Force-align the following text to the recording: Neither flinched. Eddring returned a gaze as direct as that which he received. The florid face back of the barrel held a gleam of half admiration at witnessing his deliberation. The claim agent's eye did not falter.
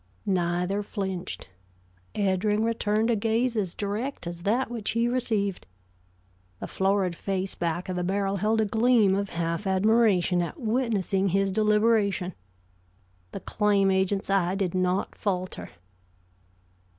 Neither 0.25 0.81
flinched. 0.81 1.51
Eddring 2.15 2.63
returned 2.63 3.11
a 3.11 3.15
gaze 3.15 3.55
as 3.55 3.75
direct 3.75 4.25
as 4.25 4.41
that 4.41 4.71
which 4.71 4.89
he 4.93 5.07
received. 5.07 5.67
The 6.59 6.65
florid 6.65 7.15
face 7.15 7.53
back 7.53 7.87
of 7.87 7.95
the 7.95 8.03
barrel 8.03 8.37
held 8.37 8.61
a 8.61 8.65
gleam 8.65 9.13
of 9.13 9.29
half 9.29 9.67
admiration 9.67 10.41
at 10.41 10.59
witnessing 10.59 11.27
his 11.27 11.51
deliberation. 11.51 12.33
The 13.31 13.41
claim 13.41 13.91
agent's 13.91 14.31
eye 14.31 14.55
did 14.55 14.73
not 14.73 15.13
falter. 15.13 15.69